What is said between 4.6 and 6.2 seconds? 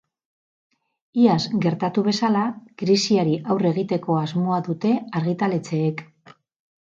dute argitaletxeek.